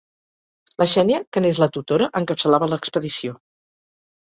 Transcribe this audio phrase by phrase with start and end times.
[0.83, 3.41] La Xènia, que n'és la tutora, encapçalava l'expedició.